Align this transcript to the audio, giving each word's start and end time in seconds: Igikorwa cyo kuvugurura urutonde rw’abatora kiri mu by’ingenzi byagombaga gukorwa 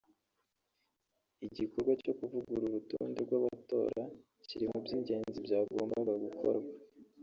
Igikorwa 1.45 1.91
cyo 2.03 2.13
kuvugurura 2.19 2.65
urutonde 2.69 3.19
rw’abatora 3.25 4.03
kiri 4.47 4.65
mu 4.71 4.77
by’ingenzi 4.83 5.37
byagombaga 5.45 6.13
gukorwa 6.25 6.69